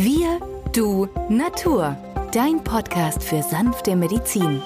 [0.00, 0.38] Wir,
[0.72, 1.96] du, Natur.
[2.30, 4.62] Dein Podcast für sanfte Medizin.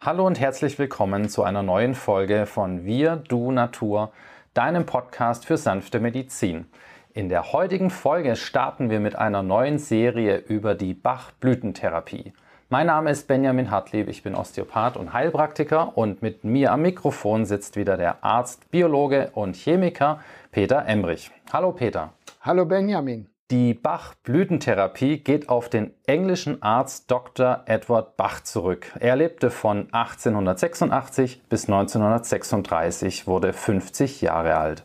[0.00, 4.12] Hallo und herzlich willkommen zu einer neuen Folge von Wir, du, Natur,
[4.52, 6.66] deinem Podcast für sanfte Medizin.
[7.12, 12.34] In der heutigen Folge starten wir mit einer neuen Serie über die Bachblütentherapie.
[12.70, 17.44] Mein Name ist Benjamin Hartlieb, ich bin Osteopath und Heilpraktiker und mit mir am Mikrofon
[17.44, 20.20] sitzt wieder der Arzt, Biologe und Chemiker
[20.50, 21.30] Peter Emrich.
[21.52, 22.14] Hallo Peter.
[22.40, 23.28] Hallo Benjamin.
[23.50, 27.64] Die Bach-Blütentherapie geht auf den englischen Arzt Dr.
[27.66, 28.90] Edward Bach zurück.
[28.98, 34.84] Er lebte von 1886 bis 1936, wurde 50 Jahre alt.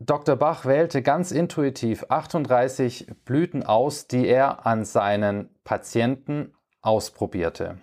[0.00, 0.36] Dr.
[0.36, 6.54] Bach wählte ganz intuitiv 38 Blüten aus, die er an seinen Patienten
[6.88, 7.76] ausprobierte.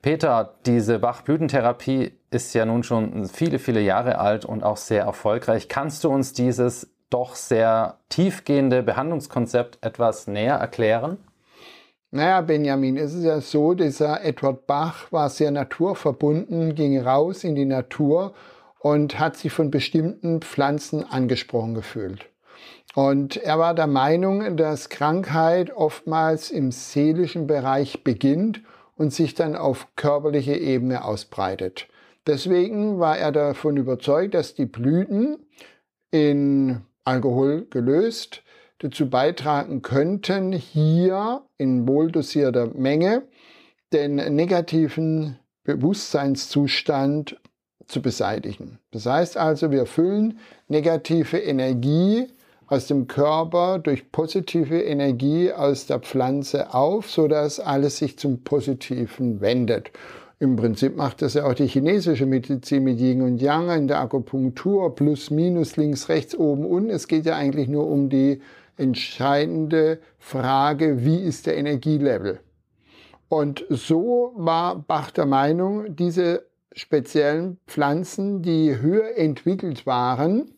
[0.00, 5.68] Peter, diese Bach-Blütentherapie ist ja nun schon viele, viele Jahre alt und auch sehr erfolgreich.
[5.68, 11.18] Kannst du uns dieses doch sehr tiefgehende Behandlungskonzept etwas näher erklären?
[12.10, 17.56] Naja, Benjamin, es ist ja so, dieser Edward Bach war sehr naturverbunden, ging raus in
[17.56, 18.34] die Natur
[18.78, 22.26] und hat sich von bestimmten Pflanzen angesprochen gefühlt.
[22.94, 28.62] Und er war der Meinung, dass Krankheit oftmals im seelischen Bereich beginnt
[28.96, 31.88] und sich dann auf körperliche Ebene ausbreitet.
[32.26, 35.38] Deswegen war er davon überzeugt, dass die Blüten
[36.10, 38.42] in Alkohol gelöst
[38.78, 43.22] dazu beitragen könnten, hier in wohldosierter Menge
[43.92, 47.40] den negativen Bewusstseinszustand
[47.86, 48.78] zu beseitigen.
[48.90, 52.28] Das heißt also, wir füllen negative Energie
[52.66, 58.42] aus dem Körper durch positive Energie aus der Pflanze auf, so dass alles sich zum
[58.42, 59.90] Positiven wendet.
[60.40, 64.00] Im Prinzip macht das ja auch die chinesische Medizin mit Yin und Yang in der
[64.00, 66.90] Akupunktur, plus, minus, links, rechts, oben, unten.
[66.90, 68.40] Es geht ja eigentlich nur um die
[68.76, 72.40] entscheidende Frage, wie ist der Energielevel?
[73.28, 80.50] Und so war Bach der Meinung, diese speziellen Pflanzen, die höher entwickelt waren,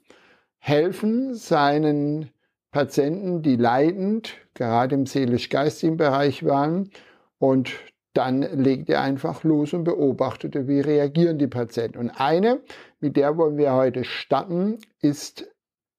[0.67, 2.31] helfen seinen
[2.73, 6.91] Patienten, die leidend, gerade im seelisch-geistigen Bereich waren.
[7.39, 7.71] Und
[8.15, 11.99] dann legt er einfach los und beobachtete, wie reagieren die Patienten.
[11.99, 12.61] Und eine,
[12.99, 15.49] mit der wollen wir heute starten, ist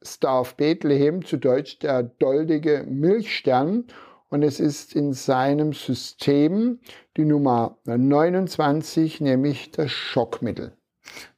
[0.04, 3.86] Star of Bethlehem, zu Deutsch der doldige Milchstern.
[4.28, 6.80] Und es ist in seinem System
[7.16, 10.77] die Nummer 29, nämlich das Schockmittel.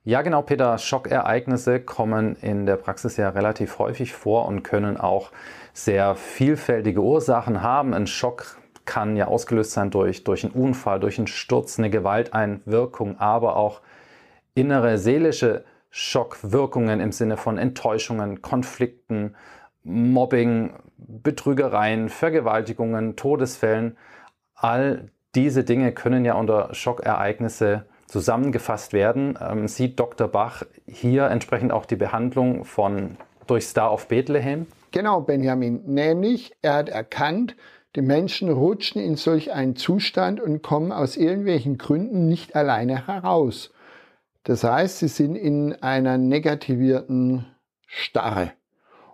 [0.10, 0.80] Ja, genau, Peter.
[0.80, 5.30] Schockereignisse kommen in der Praxis ja relativ häufig vor und können auch
[5.72, 7.94] sehr vielfältige Ursachen haben.
[7.94, 13.20] Ein Schock kann ja ausgelöst sein durch, durch einen Unfall, durch einen Sturz, eine Gewalteinwirkung,
[13.20, 13.82] aber auch
[14.56, 19.36] innere seelische Schockwirkungen im Sinne von Enttäuschungen, Konflikten,
[19.84, 23.96] Mobbing, Betrügereien, Vergewaltigungen, Todesfällen.
[24.56, 30.28] All diese Dinge können ja unter Schockereignisse zusammengefasst werden, ähm, sieht Dr.
[30.28, 34.68] Bach hier entsprechend auch die Behandlung von durch Star of Bethlehem?
[34.92, 35.84] Genau, Benjamin.
[35.86, 37.56] Nämlich, er hat erkannt,
[37.96, 43.72] die Menschen rutschen in solch einen Zustand und kommen aus irgendwelchen Gründen nicht alleine heraus.
[44.44, 47.46] Das heißt, sie sind in einer negativierten
[47.86, 48.52] Starre.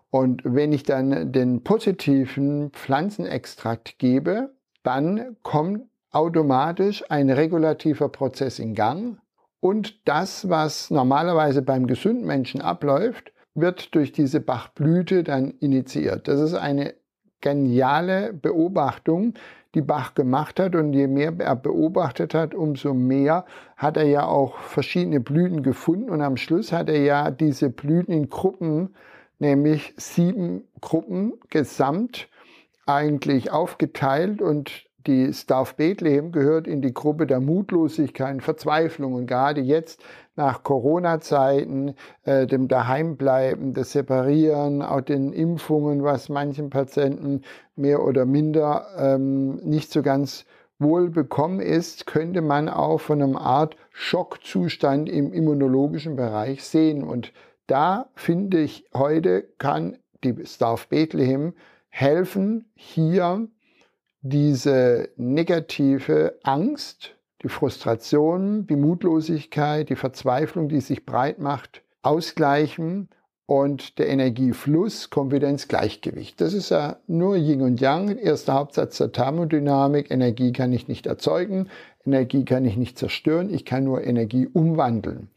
[0.10, 8.74] Und wenn ich dann den positiven Pflanzenextrakt gebe, dann kommt automatisch ein regulativer Prozess in
[8.74, 9.18] Gang
[9.60, 16.28] und das, was normalerweise beim gesunden Menschen abläuft, wird durch diese Bachblüte dann initiiert.
[16.28, 16.94] Das ist eine
[17.42, 19.34] geniale Beobachtung,
[19.74, 20.76] die Bach gemacht hat.
[20.76, 23.46] Und je mehr er beobachtet hat, umso mehr
[23.76, 26.10] hat er ja auch verschiedene Blüten gefunden.
[26.10, 28.96] Und am Schluss hat er ja diese Blüten in Gruppen,
[29.40, 32.30] nämlich sieben Gruppen gesamt
[32.86, 39.62] eigentlich aufgeteilt und die Staff Bethlehem gehört in die Gruppe der Mutlosigkeit, Verzweiflung und gerade
[39.62, 40.04] jetzt
[40.36, 47.42] nach Corona-Zeiten, äh, dem Daheimbleiben, das Separieren, auch den Impfungen, was manchen Patienten
[47.76, 50.46] mehr oder minder ähm, nicht so ganz
[50.78, 57.04] wohl bekommen ist, könnte man auch von einem Art Schockzustand im immunologischen Bereich sehen.
[57.04, 57.32] Und
[57.68, 61.54] da finde ich heute kann die Staff Bethlehem
[61.90, 63.48] helfen, hier
[64.28, 73.10] diese negative Angst, die Frustration, die Mutlosigkeit, die Verzweiflung, die sich breit macht, ausgleichen
[73.46, 76.42] und der Energiefluss kommt wieder ins Gleichgewicht.
[76.42, 80.10] Das ist ja nur Yin und Yang, erster Hauptsatz der Thermodynamik.
[80.10, 81.70] Energie kann ich nicht erzeugen,
[82.04, 85.30] Energie kann ich nicht zerstören, ich kann nur Energie umwandeln.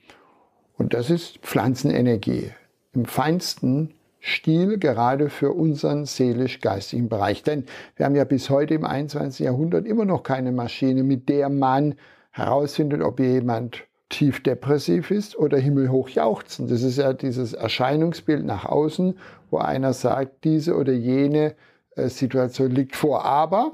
[0.78, 2.52] Und das ist Pflanzenenergie
[2.94, 7.42] im feinsten Stil, gerade für unseren seelisch-geistigen Bereich.
[7.42, 7.64] Denn
[7.96, 9.46] wir haben ja bis heute im 21.
[9.46, 11.94] Jahrhundert immer noch keine Maschine, mit der man
[12.30, 16.68] herausfindet, ob jemand tief depressiv ist oder himmelhoch jauchzen.
[16.68, 19.18] Das ist ja dieses Erscheinungsbild nach außen,
[19.50, 21.54] wo einer sagt, diese oder jene
[21.94, 23.24] äh, Situation liegt vor.
[23.24, 23.72] Aber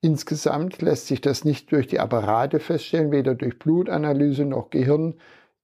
[0.00, 5.14] insgesamt lässt sich das nicht durch die Apparate feststellen, weder durch Blutanalyse noch Gehirn,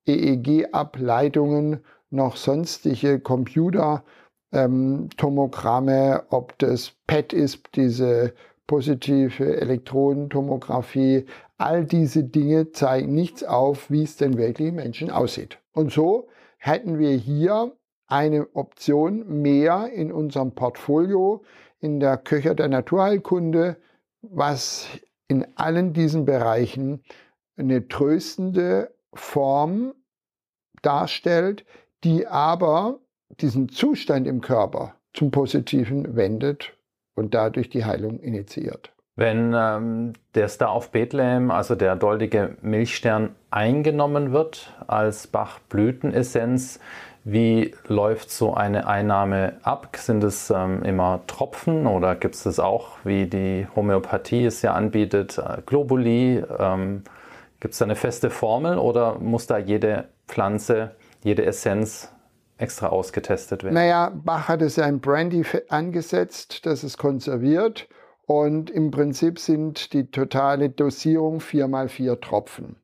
[0.06, 8.34] EEG-Ableitungen noch sonstige Computertomogramme, ähm, ob das PET ist, diese
[8.66, 11.26] positive Elektronentomographie,
[11.56, 15.58] all diese Dinge zeigen nichts auf, wie es denn wirklich Menschen aussieht.
[15.72, 16.28] Und so
[16.58, 17.72] hätten wir hier
[18.06, 21.42] eine Option mehr in unserem Portfolio
[21.80, 23.76] in der Köcher der Naturheilkunde,
[24.22, 24.86] was
[25.28, 27.02] in allen diesen Bereichen
[27.56, 29.94] eine tröstende Form
[30.82, 31.64] darstellt,
[32.04, 32.98] die aber
[33.40, 36.72] diesen Zustand im Körper zum Positiven wendet
[37.14, 38.92] und dadurch die Heilung initiiert.
[39.16, 46.78] Wenn ähm, der Star of Bethlehem, also der doldige Milchstern, eingenommen wird als Bachblütenessenz,
[47.24, 49.88] wie läuft so eine Einnahme ab?
[49.96, 54.74] Sind es ähm, immer Tropfen oder gibt es das auch, wie die Homöopathie es ja
[54.74, 56.44] anbietet, äh, Globuli?
[56.58, 57.02] Ähm,
[57.58, 60.92] gibt es da eine feste Formel oder muss da jede Pflanze,
[61.28, 62.10] jede Essenz
[62.56, 63.74] extra ausgetestet werden?
[63.74, 67.88] Naja, Bach hat es ja Brandy angesetzt, das ist konserviert
[68.26, 72.76] und im Prinzip sind die totale Dosierung 4 mal 4 Tropfen.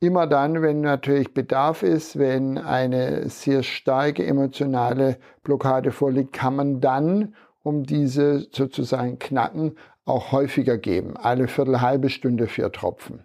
[0.00, 6.80] Immer dann, wenn natürlich Bedarf ist, wenn eine sehr starke emotionale Blockade vorliegt, kann man
[6.80, 11.16] dann, um diese sozusagen knacken, auch häufiger geben.
[11.16, 13.24] Alle Viertel, halbe Stunde vier Tropfen.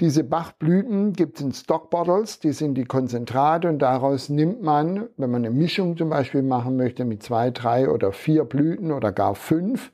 [0.00, 5.30] Diese Bachblüten gibt es in Stockbottles, die sind die Konzentrate und daraus nimmt man, wenn
[5.30, 9.36] man eine Mischung zum Beispiel machen möchte mit zwei, drei oder vier Blüten oder gar
[9.36, 9.92] fünf,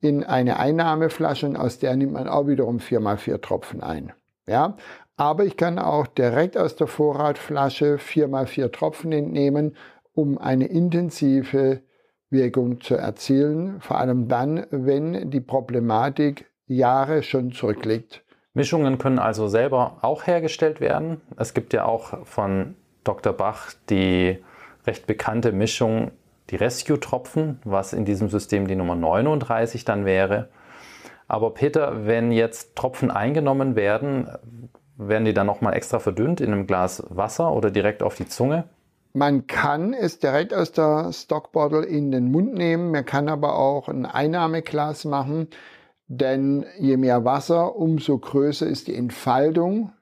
[0.00, 4.12] in eine Einnahmeflasche und aus der nimmt man auch wiederum 4 mal 4 Tropfen ein.
[4.46, 4.76] Ja?
[5.16, 9.76] Aber ich kann auch direkt aus der Vorratflasche 4 mal 4 Tropfen entnehmen,
[10.14, 11.82] um eine intensive
[12.30, 18.24] Wirkung zu erzielen, vor allem dann, wenn die Problematik Jahre schon zurückliegt.
[18.54, 21.20] Mischungen können also selber auch hergestellt werden.
[21.36, 23.32] Es gibt ja auch von Dr.
[23.32, 24.38] Bach die
[24.86, 26.10] recht bekannte Mischung
[26.50, 30.48] die Rescue-Tropfen, was in diesem System die Nummer 39 dann wäre.
[31.28, 34.28] Aber Peter, wenn jetzt Tropfen eingenommen werden,
[34.96, 38.64] werden die dann nochmal extra verdünnt in einem Glas Wasser oder direkt auf die Zunge?
[39.14, 43.88] Man kann es direkt aus der Stockbottle in den Mund nehmen, man kann aber auch
[43.88, 45.48] ein Einnahmeglas machen,
[46.14, 49.92] denn je mehr Wasser, umso größer ist die Entfaltung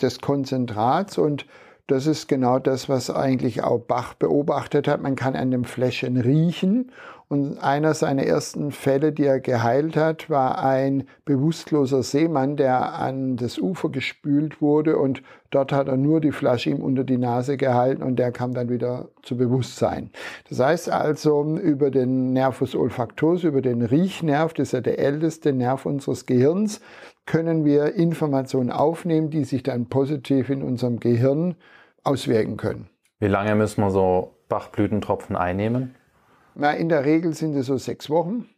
[0.00, 1.46] des Konzentrats und
[1.86, 5.02] das ist genau das, was eigentlich auch Bach beobachtet hat.
[5.02, 6.90] Man kann an dem Fläschchen riechen.
[7.28, 13.36] Und einer seiner ersten Fälle, die er geheilt hat, war ein bewusstloser Seemann, der an
[13.36, 17.56] das Ufer gespült wurde und dort hat er nur die Flasche ihm unter die Nase
[17.56, 20.10] gehalten und der kam dann wieder zu Bewusstsein.
[20.48, 25.52] Das heißt also über den Nervus olfactus, über den Riechnerv, das ist ja der älteste
[25.52, 26.80] Nerv unseres Gehirns,
[27.26, 31.56] können wir Informationen aufnehmen, die sich dann positiv in unserem Gehirn
[32.06, 32.88] auswirken können.
[33.18, 35.94] Wie lange müssen wir so Bachblütentropfen einnehmen?
[36.54, 38.48] Na, in der Regel sind es so sechs Wochen.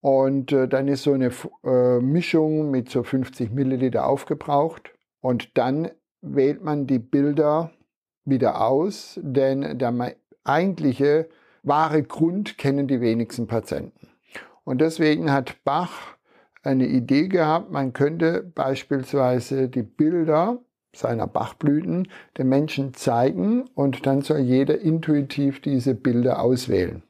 [0.00, 1.30] Und äh, dann ist so eine
[1.64, 4.92] äh, Mischung mit so 50 Milliliter aufgebraucht.
[5.20, 5.90] Und dann
[6.22, 7.70] wählt man die Bilder
[8.24, 10.14] wieder aus, denn der
[10.44, 11.28] eigentliche
[11.62, 14.08] wahre Grund kennen die wenigsten Patienten.
[14.64, 16.16] Und deswegen hat Bach
[16.62, 20.58] eine Idee gehabt, man könnte beispielsweise die Bilder
[20.94, 27.02] seiner Bachblüten den Menschen zeigen und dann soll jeder intuitiv diese Bilder auswählen.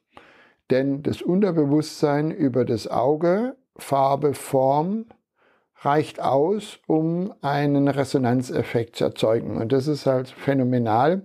[0.71, 5.07] Denn das Unterbewusstsein über das Auge, Farbe, Form
[5.83, 9.57] reicht aus, um einen Resonanzeffekt zu erzeugen.
[9.57, 11.25] Und das ist halt phänomenal,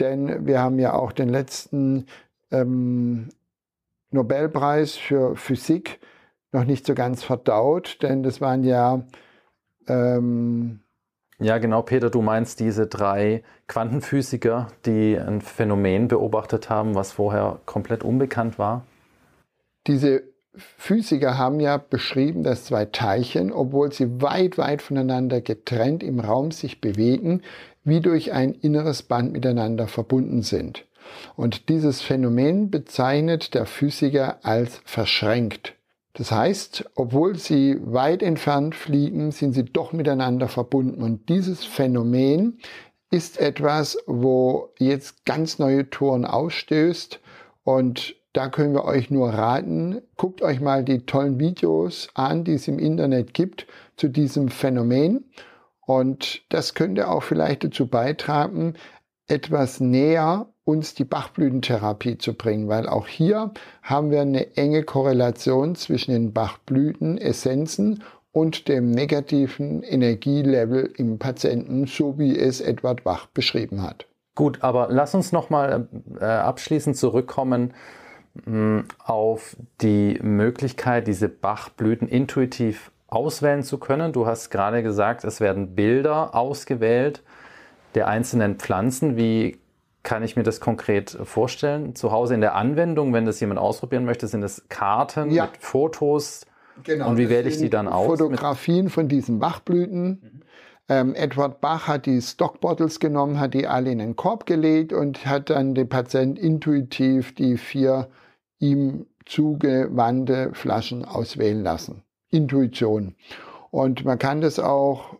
[0.00, 2.06] denn wir haben ja auch den letzten
[2.50, 3.28] ähm,
[4.10, 6.00] Nobelpreis für Physik
[6.52, 9.04] noch nicht so ganz verdaut, denn das waren ja
[9.86, 10.80] ähm,
[11.40, 17.60] ja, genau, Peter, du meinst diese drei Quantenphysiker, die ein Phänomen beobachtet haben, was vorher
[17.66, 18.84] komplett unbekannt war?
[19.86, 20.22] Diese
[20.54, 26.50] Physiker haben ja beschrieben, dass zwei Teilchen, obwohl sie weit, weit voneinander getrennt im Raum
[26.50, 27.42] sich bewegen,
[27.84, 30.84] wie durch ein inneres Band miteinander verbunden sind.
[31.36, 35.74] Und dieses Phänomen bezeichnet der Physiker als verschränkt.
[36.14, 41.02] Das heißt, obwohl sie weit entfernt fliegen, sind sie doch miteinander verbunden.
[41.02, 42.58] Und dieses Phänomen
[43.10, 47.20] ist etwas, wo jetzt ganz neue Touren ausstößt
[47.64, 52.54] und da können wir euch nur raten, guckt euch mal die tollen Videos an, die
[52.54, 55.24] es im Internet gibt zu diesem Phänomen
[55.80, 58.74] und das könnte auch vielleicht dazu beitragen,
[59.30, 65.74] etwas näher uns die Bachblütentherapie zu bringen, weil auch hier haben wir eine enge Korrelation
[65.74, 73.82] zwischen den Bachblütenessenzen und dem negativen Energielevel im Patienten, so wie es Edward Bach beschrieben
[73.82, 74.06] hat.
[74.36, 75.88] Gut, aber lass uns nochmal
[76.20, 77.74] äh, abschließend zurückkommen
[78.34, 84.12] mh, hm, auf die Möglichkeit, diese Bachblüten intuitiv auswählen zu können.
[84.12, 87.24] Du hast gerade gesagt, es werden Bilder ausgewählt
[87.94, 89.16] der einzelnen Pflanzen.
[89.16, 89.58] Wie
[90.02, 91.94] kann ich mir das konkret vorstellen?
[91.94, 95.46] Zu Hause in der Anwendung, wenn das jemand ausprobieren möchte, sind es Karten ja.
[95.46, 96.46] mit Fotos,
[96.84, 97.10] Genau.
[97.10, 98.06] Und wie wähle ich die dann aus?
[98.06, 100.08] Fotografien von diesen Bachblüten.
[100.08, 100.40] Mhm.
[100.88, 105.24] Ähm, Edward Bach hat die Stockbottles genommen, hat die alle in den Korb gelegt und
[105.26, 108.08] hat dann dem Patient intuitiv die vier
[108.58, 112.02] ihm zugewandte Flaschen auswählen lassen.
[112.30, 113.14] Intuition.
[113.70, 115.16] Und man kann das auch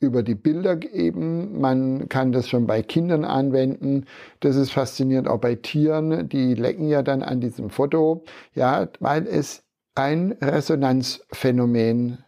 [0.00, 1.60] über die Bilder geben.
[1.60, 4.06] Man kann das schon bei Kindern anwenden.
[4.40, 6.28] Das ist faszinierend auch bei Tieren.
[6.28, 8.24] Die lecken ja dann an diesem Foto.
[8.54, 9.62] Ja, weil es
[9.94, 12.24] ein Resonanzphänomen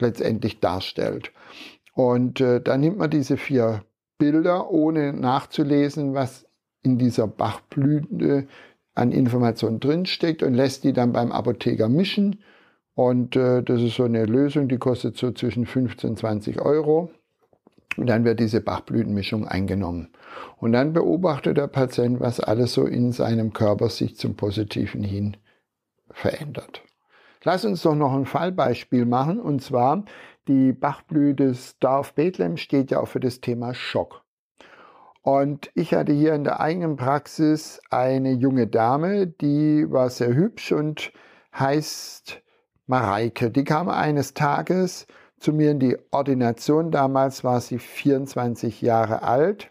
[0.00, 1.32] letztendlich darstellt.
[1.94, 3.84] Und äh, dann nimmt man diese vier
[4.18, 6.46] Bilder, ohne nachzulesen, was
[6.82, 8.48] in dieser Bachblüte
[8.94, 12.42] an Informationen drinsteckt und lässt die dann beim Apotheker mischen.
[12.98, 17.12] Und äh, das ist so eine Lösung, die kostet so zwischen 15 und 20 Euro.
[17.96, 20.08] Und dann wird diese Bachblütenmischung eingenommen.
[20.56, 25.36] Und dann beobachtet der Patient, was alles so in seinem Körper sich zum Positiven hin
[26.10, 26.82] verändert.
[27.44, 30.04] Lass uns doch noch ein Fallbeispiel machen, und zwar
[30.48, 34.24] die Bachblüte Star of Bethlehem steht ja auch für das Thema Schock.
[35.22, 40.72] Und ich hatte hier in der eigenen Praxis eine junge Dame, die war sehr hübsch
[40.72, 41.12] und
[41.56, 42.42] heißt
[42.88, 43.50] Mareike.
[43.50, 45.06] Die kam eines Tages
[45.38, 46.90] zu mir in die Ordination.
[46.90, 49.70] Damals war sie 24 Jahre alt.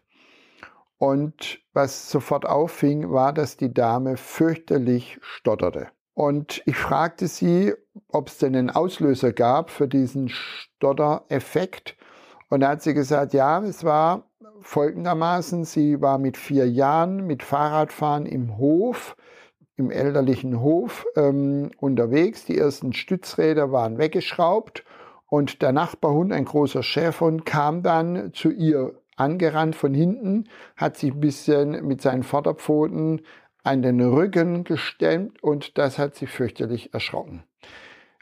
[0.97, 5.87] Und was sofort auffing, war, dass die Dame fürchterlich stotterte.
[6.13, 7.73] Und ich fragte sie,
[8.07, 11.95] ob es denn einen Auslöser gab für diesen Stottereffekt.
[12.49, 14.23] Und da hat sie gesagt, ja, es war
[14.61, 19.15] folgendermaßen, sie war mit vier Jahren mit Fahrradfahren im Hof,
[19.77, 22.45] im elterlichen Hof ähm, unterwegs.
[22.45, 24.83] Die ersten Stützräder waren weggeschraubt
[25.27, 31.13] und der Nachbarhund, ein großer Schäferhund, kam dann zu ihr angerannt von hinten, hat sich
[31.13, 33.21] ein bisschen mit seinen Vorderpfoten
[33.63, 37.43] an den Rücken gestemmt und das hat sie fürchterlich erschrocken.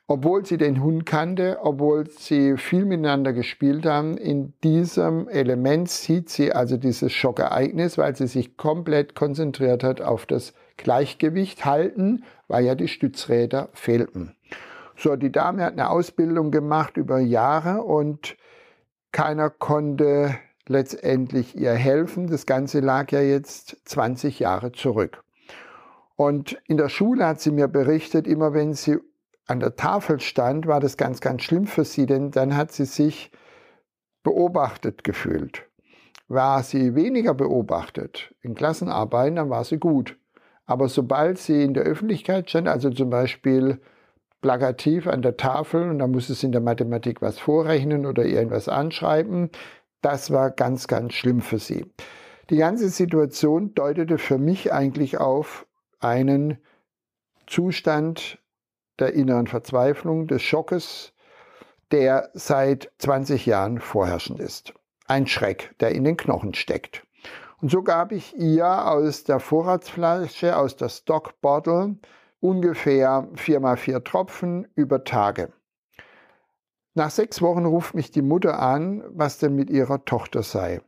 [0.07, 6.29] Obwohl sie den Hund kannte, obwohl sie viel miteinander gespielt haben, in diesem Element sieht
[6.29, 12.65] sie also dieses Schockereignis, weil sie sich komplett konzentriert hat auf das Gleichgewicht halten, weil
[12.65, 14.35] ja die Stützräder fehlten.
[14.97, 18.37] So, die Dame hat eine Ausbildung gemacht über Jahre und
[19.11, 20.35] keiner konnte
[20.67, 22.27] letztendlich ihr helfen.
[22.27, 25.23] Das Ganze lag ja jetzt 20 Jahre zurück.
[26.15, 28.99] Und in der Schule hat sie mir berichtet, immer wenn sie
[29.47, 32.85] an der Tafel stand, war das ganz, ganz schlimm für sie, denn dann hat sie
[32.85, 33.31] sich
[34.23, 35.69] beobachtet gefühlt.
[36.27, 40.17] War sie weniger beobachtet in Klassenarbeiten, dann war sie gut.
[40.65, 43.79] Aber sobald sie in der Öffentlichkeit stand, also zum Beispiel
[44.41, 48.69] plakativ an der Tafel und da musste sie in der Mathematik was vorrechnen oder irgendwas
[48.69, 49.49] anschreiben,
[50.01, 51.85] das war ganz, ganz schlimm für sie.
[52.49, 55.65] Die ganze Situation deutete für mich eigentlich auf
[55.99, 56.59] einen
[57.47, 58.39] Zustand
[58.99, 61.13] der inneren Verzweiflung, des Schockes,
[61.91, 64.73] der seit 20 Jahren vorherrschend ist.
[65.07, 67.04] Ein Schreck, der in den Knochen steckt.
[67.65, 71.95] Und so gab ich ihr aus der Vorratsflasche, aus der Stock Bottle,
[72.39, 75.51] ungefähr 4 mal 4 Tropfen über Tage.
[76.93, 80.79] Nach sechs Wochen ruft mich die Mutter an, was denn mit ihrer Tochter sei.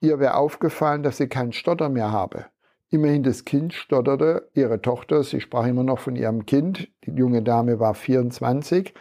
[0.00, 2.46] Ihr wäre aufgefallen, dass sie keinen Stotter mehr habe.
[2.88, 7.44] Immerhin das Kind stotterte, ihre Tochter, sie sprach immer noch von ihrem Kind, die junge
[7.44, 8.94] Dame war 24,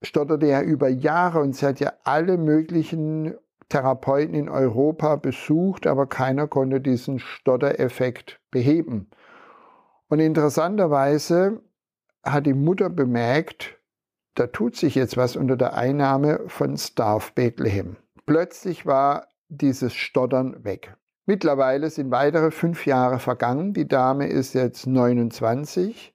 [0.00, 3.34] stotterte ja über Jahre und sie hat ja alle möglichen
[3.68, 9.10] Therapeuten in Europa besucht, aber keiner konnte diesen Stottereffekt beheben.
[10.08, 11.62] Und interessanterweise
[12.22, 13.76] hat die Mutter bemerkt,
[14.34, 17.96] da tut sich jetzt was unter der Einnahme von Starve Bethlehem.
[18.26, 20.94] Plötzlich war dieses Stottern weg.
[21.24, 23.72] Mittlerweile sind weitere fünf Jahre vergangen.
[23.72, 26.14] Die Dame ist jetzt 29.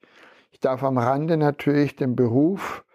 [0.51, 2.85] Ich darf am Rande natürlich den Beruf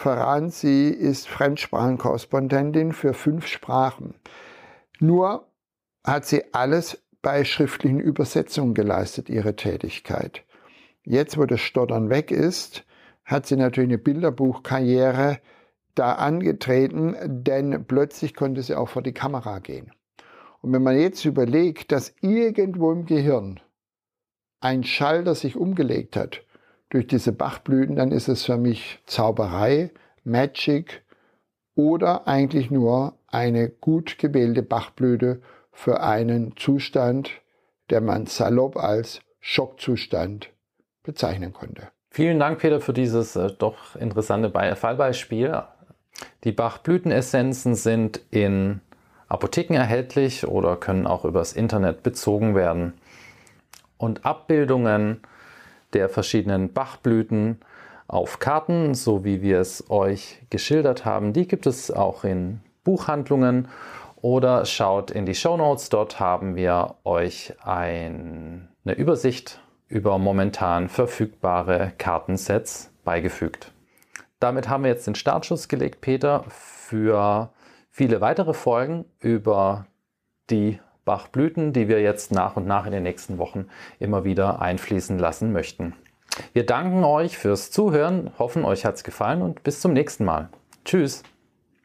[0.00, 0.50] verraten.
[0.50, 4.14] Sie ist Fremdsprachenkorrespondentin für fünf Sprachen.
[4.98, 5.46] Nur
[6.04, 10.42] hat sie alles bei schriftlichen Übersetzungen geleistet, ihre Tätigkeit.
[11.04, 12.84] Jetzt, wo das Stottern weg ist,
[13.24, 15.38] hat sie natürlich eine Bilderbuchkarriere
[15.94, 19.92] da angetreten, denn plötzlich konnte sie auch vor die Kamera gehen.
[20.62, 23.60] Und wenn man jetzt überlegt, dass irgendwo im Gehirn
[24.60, 26.42] ein Schalter sich umgelegt hat
[26.90, 29.90] durch diese Bachblüten, dann ist es für mich Zauberei,
[30.24, 31.02] Magic
[31.74, 35.40] oder eigentlich nur eine gut gewählte Bachblüte
[35.72, 37.30] für einen Zustand,
[37.88, 40.50] der man salopp als Schockzustand
[41.02, 41.88] bezeichnen konnte.
[42.10, 45.62] Vielen Dank, Peter, für dieses äh, doch interessante Fallbeispiel.
[46.44, 48.80] Die Bachblütenessenzen sind in
[49.28, 52.94] Apotheken erhältlich oder können auch übers Internet bezogen werden.
[53.96, 55.20] Und Abbildungen
[55.92, 57.60] der verschiedenen Bachblüten
[58.08, 63.68] auf Karten, so wie wir es euch geschildert haben, die gibt es auch in Buchhandlungen
[64.20, 65.88] oder schaut in die Show Notes.
[65.88, 73.72] Dort haben wir euch ein, eine Übersicht über momentan verfügbare Kartensets beigefügt.
[74.38, 77.52] Damit haben wir jetzt den Startschuss gelegt, Peter, für
[77.90, 79.86] viele weitere Folgen über
[80.48, 80.80] die
[81.10, 83.66] Bachblüten, die wir jetzt nach und nach in den nächsten Wochen
[83.98, 85.96] immer wieder einfließen lassen möchten.
[86.52, 90.50] Wir danken euch fürs Zuhören, hoffen euch hat es gefallen und bis zum nächsten Mal.
[90.84, 91.24] Tschüss.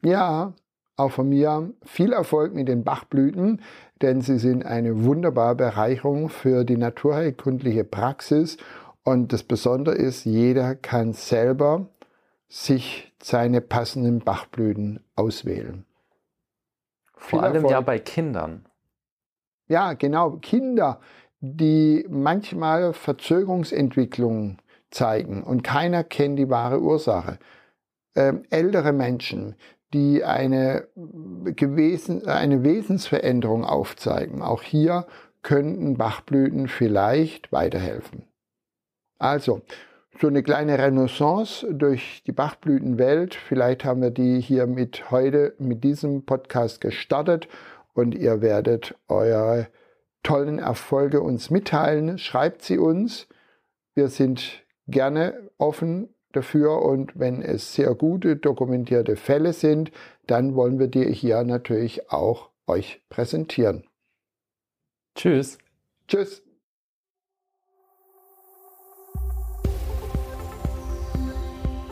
[0.04, 0.54] Ja,
[0.96, 3.64] auch von mir viel Erfolg mit den Bachblüten,
[4.04, 8.58] denn sie sind eine wunderbare Bereicherung für die naturheilkundliche Praxis.
[9.04, 11.88] Und das Besondere ist, jeder kann selber
[12.48, 15.84] sich seine passenden Bachblüten auswählen.
[17.16, 17.72] Vor allem Erfolg.
[17.72, 18.66] ja bei Kindern.
[19.68, 20.38] Ja, genau.
[20.42, 21.00] Kinder,
[21.40, 24.60] die manchmal Verzögerungsentwicklungen
[24.92, 27.40] zeigen und keiner kennt die wahre Ursache.
[28.16, 29.56] Ähm, ältere Menschen,
[29.94, 30.88] die eine,
[31.56, 34.42] gewesen, eine Wesensveränderung aufzeigen.
[34.42, 35.06] Auch hier
[35.42, 38.24] könnten Bachblüten vielleicht weiterhelfen.
[39.20, 39.62] Also,
[40.20, 43.36] so eine kleine Renaissance durch die Bachblütenwelt.
[43.36, 47.50] Vielleicht haben wir die hier mit heute, mit diesem Podcast gestartet
[47.96, 49.68] und ihr werdet eure
[50.22, 52.20] tollen Erfolge uns mitteilen.
[52.20, 53.28] Schreibt sie uns.
[53.96, 59.92] Wir sind gerne offen dafür und wenn es sehr gute dokumentierte Fälle sind,
[60.28, 63.86] dann wollen wir die hier natürlich auch euch präsentieren.
[65.16, 65.58] Tschüss.
[66.08, 66.45] Tschüss.